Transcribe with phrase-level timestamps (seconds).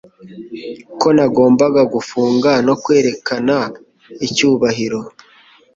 [0.99, 3.55] ko nagombaga gufunga no kwerekana
[4.27, 4.99] icyubahiro